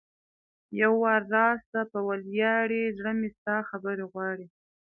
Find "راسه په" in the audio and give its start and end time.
1.37-1.99